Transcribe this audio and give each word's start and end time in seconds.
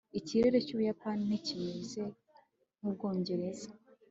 ikirere 0.19 0.57
cy'ubuyapani 0.65 1.21
ntikimeze 1.27 2.03
nk'ubwongereza 2.77 3.67